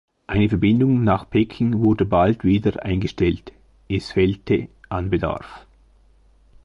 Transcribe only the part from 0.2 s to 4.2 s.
Eine Verbindung nach Peking wurde bald wieder eingestellt, es